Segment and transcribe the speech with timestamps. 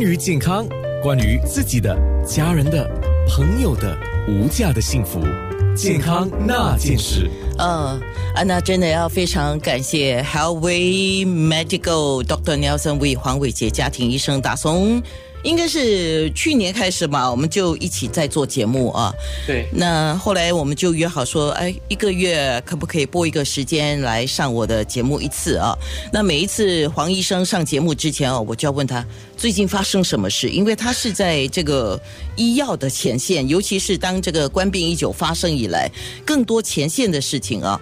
[0.00, 0.64] 关于健康，
[1.02, 2.88] 关于自己的、家人的、
[3.28, 5.20] 朋友的无价的幸福，
[5.74, 7.28] 健康那件事。
[7.58, 8.00] 嗯，
[8.32, 15.02] 啊，那真的要非常感谢 Healthway Medical Doctor Nelson 为黄伟杰家庭医生打松。
[15.48, 19.12] 应该是去年开始嘛，我们就一起在做节目啊。
[19.46, 19.66] 对。
[19.72, 25.74] 那后来我们就约好说，哎，一个月可不可以播一个时间来上我的节目一次啊？
[26.12, 29.04] 那每一次黄医生上节目之前哦，我就要问他
[29.36, 31.98] 最近发生什么事，因为他是在这个
[32.36, 35.90] 医药的前线，尤其是当这个冠病一九发生以来，
[36.26, 37.80] 更多前线的事情啊，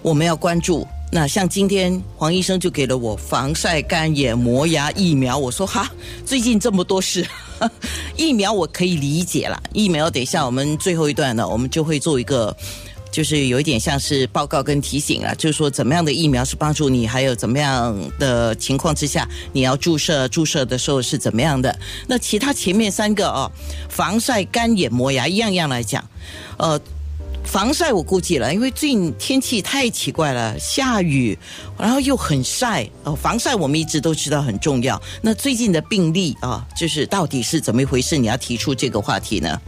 [0.00, 0.86] 我们要关注。
[1.14, 5.86] 那像今天黄医生就给了我防晒、干眼、磨牙疫苗，我说哈，
[6.24, 7.26] 最近这么多事，
[8.16, 9.62] 疫苗我可以理解了。
[9.74, 12.56] 疫苗等一下我们最后一段呢，我们就会做一个，
[13.10, 21.78] 就是有一点像是报告跟提醒了，就是说怎么样的疫苗是帮助你，还有怎么样的情况之下你要注射，注射的时候是怎么样的。
[22.06, 23.52] 那其他前面三个哦，
[23.90, 26.02] 防晒、干眼、磨牙，一样样来讲，
[26.56, 26.80] 呃。
[27.44, 31.36] 防晒我估计了，因为最近天气太奇怪了，下雨，
[31.78, 33.14] 然后又很晒哦。
[33.14, 35.00] 防晒我们一直都知道很重要。
[35.20, 38.16] 那最近的病例啊，就是到底是怎么一回事？
[38.16, 39.60] 你要提出这个话题呢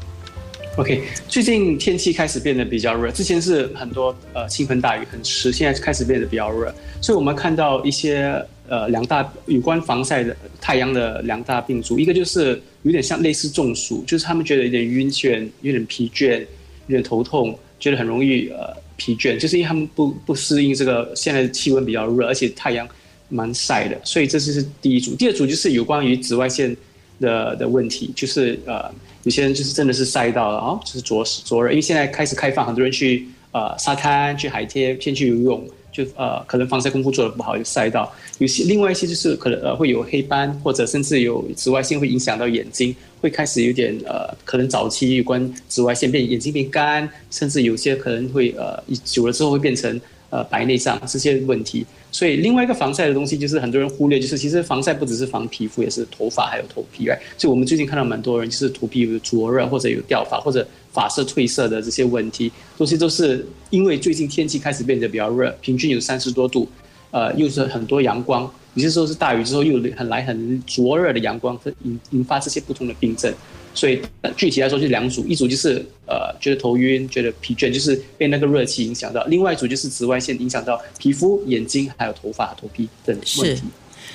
[0.76, 16.40] ？OK，最近天气开始变得比较热，之前是很多呃倾盆大雨，很湿，现在开始变得比较热，所以我们看到一些呃两大有关防晒的太阳的两大病毒，一个就是有点像类似中暑，就是他们觉得有点晕眩、有点疲倦、
[16.86, 17.56] 有点头痛。
[17.78, 22.88] 觉得很容易呃疲倦，就是因为他们不不适应这个现在气温比较热，而且太阳
[23.28, 25.14] 蛮晒的，所以这是是第一组。
[25.14, 26.76] 第二组就是有关于紫外线
[27.20, 28.90] 的的问题，就是呃
[29.24, 35.66] 有些人就是真的是晒到了哦，就是灼灼热，因为现在开始开放，很多人去呃沙滩、去海天先去游泳。
[35.94, 38.12] 就呃，可能防晒功夫做的不好，有晒到。
[38.38, 50.00] 有些另外一些就是可能呃会有黑斑，或者甚至有紫外线会影响到眼睛，会开始有点呃，可能早期有关紫外线变眼睛变干，甚至有些可能会呃久了之后会变成
[50.30, 51.86] 呃白内障这些问题。
[52.14, 57.08] 所以另外一个防晒的东西，就是很多人忽略，就是其实防晒不只是防皮肤，也是头发还有头皮。
[57.08, 66.68] 哎，所以我们最近看到蛮多人就是头皮有灼热，或者有掉发，或者发色褪色的这些问题，东西都是因为最近天气开始变得比较热，平均有三十多度，
[67.10, 73.34] 呃，又是很多阳光，有些时候是大雨之后又很来很灼热的阳光，引引发这些不同的病症。
[73.74, 74.00] 所以
[74.36, 83.62] 具体来说就两组，一组就是呃觉得头晕、觉得疲倦，就是被那个热气影响到；另外一组就是紫外线影响到皮肤、眼睛还有头发、头皮等问题。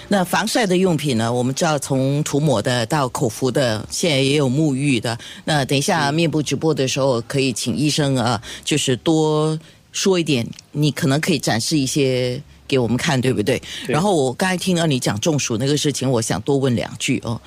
[0.08, 1.32] 那防晒的用品呢？
[1.32, 5.16] 我们知道从涂抹的到口服的，现在也有沐浴的。
[5.46, 9.60] 那等一下面部直播的时候，可以请医生啊，就是多
[9.92, 13.62] 说一点，你可能可以展示一些给我们看，对不对？
[13.88, 17.40] 然后我刚才听到你讲中暑那个事情，我想多问两句哦。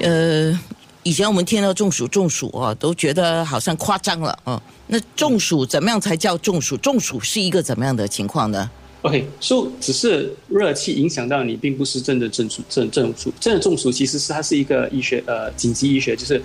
[0.00, 0.58] 呃。
[1.06, 4.60] 以前我们听到中暑，中暑啊，都觉得好像夸张了啊。
[4.88, 6.76] 那中暑怎么样才叫中暑？
[6.78, 8.68] 中暑是一个怎么样的情况呢
[9.02, 12.60] ？OK，说只是热气影响到你，并不是真的中暑。
[12.68, 16.42] 真中暑，真的中暑其实是它是一个医学呃紧急医学，就是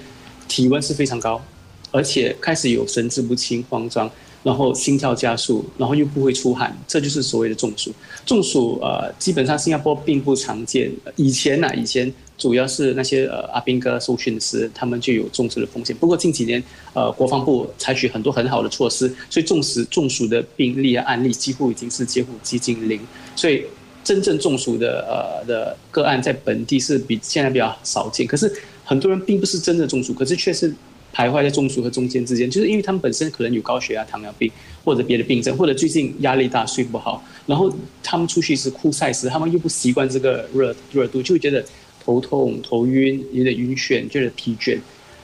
[0.47, 1.43] 体温是非常高，
[1.89, 4.07] 而且开始有神志不清、慌张，
[4.43, 7.91] 然后心跳加速，然后又不会出汗，这就是所谓的中暑。
[8.25, 10.91] 中暑呃，基本上新加坡并不常见。
[11.15, 12.11] 以前呢，以前。
[12.37, 15.95] 主要是那些呃阿兵哥受训师，他们就有中暑的风险。
[15.97, 22.99] 不过近几年，呃，国防部采取很多很好的措施，所以中暑中暑的病例啊案例几乎已经是几乎接近零。
[23.35, 23.63] 所以
[24.03, 28.25] 真正中暑的呃的个案在本地是比现在比较少见。
[28.25, 28.51] 可是
[28.83, 30.73] 很多人并不是真的中暑，可是却是
[31.13, 34.51] 徘徊在中暑和中间之间，就是因为他们本身可能有高血压、糖尿病
[34.83, 41.63] 或者别的病症，或者最近压力大睡不好，然后他们出去是酷晒时，他们又不习惯这个热热度，就会觉得。
[42.03, 44.75] 头痛、头晕，有点晕眩，觉得疲倦，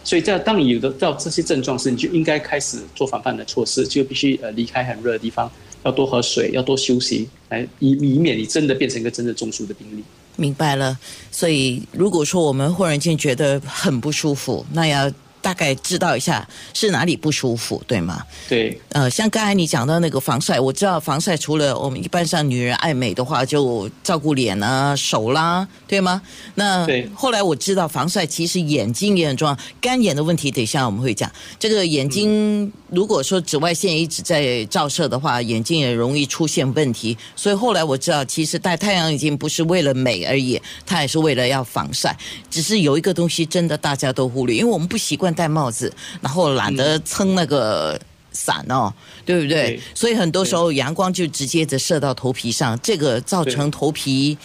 [0.03, 5.51] 所以在当你有的到这些症状时，你就应该开始做防范的措施，就必须呃离开很热的地方，
[5.83, 10.03] 要多喝水，要多休息，来以以免你真的变成一个真的中暑的病例。
[10.35, 10.95] 明白了，
[11.31, 15.11] 所以如果说我们忽然间觉得很不舒服，那要。
[15.47, 18.21] 大概知道一下是哪里不舒服，对吗？
[18.49, 26.21] 对，呃，像刚才你讲到那个防晒，我知道防晒除了我们一般上女人爱美的话，就照顾脸啊、手啦，对吗？
[26.55, 27.09] 那对。
[27.15, 31.31] 后来我知道防晒其实眼睛也很重要，干眼的问题，等一下我们会讲。
[31.57, 37.17] 这个眼睛如果说紫外线一直在照射的话，眼睛也容易出现问题。
[37.37, 42.13] 所以后来我知道，其实戴太阳眼镜不是为了美而已，它也是为了要防晒。
[42.49, 45.33] 只是有一个东西真的大家都忽略，因为我们不习惯。
[45.37, 47.97] 戴帽子，然后懒得撑那个
[48.31, 48.91] 伞哦，
[49.25, 49.79] 对不对？
[49.93, 54.37] 所以很多时候阳光就直接的射到头皮上，这个造成头皮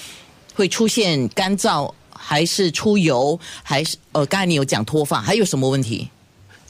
[0.54, 6.08] 会出现干燥，还是出油，还是呃，刚才你有讲脱发，还有什么问题？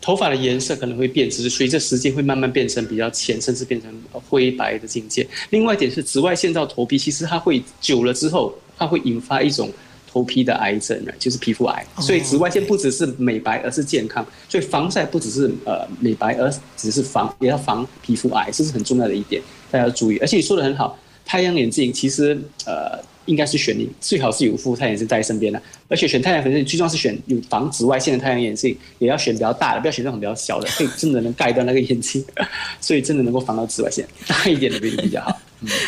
[0.00, 3.88] 头发的颜色可能会变，只是随着时间会慢慢变成比较浅，甚至变成
[4.28, 5.24] 灰白的境界。
[5.50, 9.70] 另外一点是，紫外线到头皮，其实它会久了之后，它会引发一种
[10.12, 11.86] 头皮的癌症，就是皮肤癌。
[12.00, 14.26] 所以紫外线不只是美白，而是健康。
[14.48, 20.18] 所以防晒不只是呃美白，而只是防，也要防皮肤癌，这是很重要的一点，大家要注意。
[20.18, 23.02] 而且你说的很好，太阳眼镜其实呃。
[23.26, 32.24] 应该是选你最好是有副太阳眼镜在身边的，而且选太阳眼镜最重要是选有防紫外线的太阳眼镜，也要选比较大的，不要选那种比较小的，可以真的能盖到那个眼睛，
[32.82, 35.38] 所以真的能够防到紫外线，大一点的比比较好。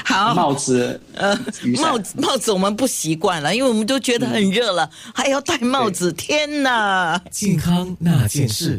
[0.05, 1.38] 好，帽子，呃，
[1.79, 7.21] 帽子帽子我们不习惯了，因为我们都觉得很热了，还要戴帽子，天哪！
[7.31, 8.79] 健康那件事。